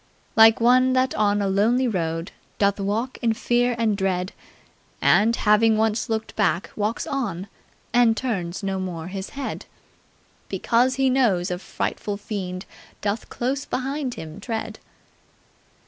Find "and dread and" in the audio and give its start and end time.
3.77-5.35